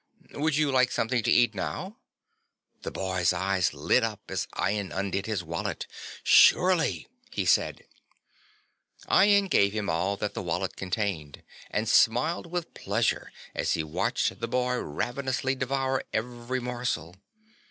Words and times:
"Would 0.33 0.55
you 0.55 0.71
like 0.71 0.89
something 0.91 1.21
to 1.21 1.29
eat 1.31 1.53
now?" 1.53 1.97
The 2.81 2.89
boy's 2.89 3.33
eyes 3.33 3.71
lit 3.71 4.03
up 4.03 4.19
as 4.31 4.47
Ian 4.59 4.91
undid 4.91 5.27
his 5.27 5.43
wallet. 5.43 5.85
"Surely," 6.23 7.07
he 7.29 7.45
said. 7.45 7.83
Ian 9.13 9.45
gave 9.47 9.73
him 9.73 9.91
all 9.91 10.17
that 10.17 10.33
the 10.33 10.41
wallet 10.41 10.75
contained 10.75 11.43
and 11.69 11.87
smiled 11.87 12.47
with 12.47 12.73
pleasure 12.73 13.31
as 13.53 13.73
he 13.73 13.83
watched 13.83 14.39
the 14.39 14.47
boy 14.47 14.79
ravenously 14.79 15.53
devour 15.53 16.03
every 16.13 16.59
morsel. 16.59 17.15